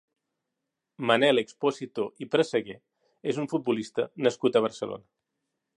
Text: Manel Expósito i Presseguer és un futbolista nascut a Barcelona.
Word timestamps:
Manel 1.09 1.41
Expósito 1.41 2.07
i 2.25 2.29
Presseguer 2.37 2.79
és 3.33 3.43
un 3.45 3.53
futbolista 3.55 4.11
nascut 4.29 4.57
a 4.63 4.67
Barcelona. 4.69 5.09